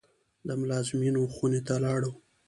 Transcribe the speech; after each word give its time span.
د 0.47 0.49
ملازمینو 0.61 1.21
خونې 1.35 1.61
ته 1.67 1.75
لاړو. 1.83 2.11